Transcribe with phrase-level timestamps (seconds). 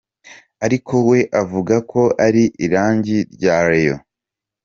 [0.65, 4.01] ariko we avuga ko ari irangi rya Rayon.